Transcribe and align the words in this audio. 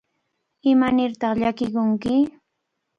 ¿Imanirtaq 0.71 1.33
llakikunki? 1.41 2.15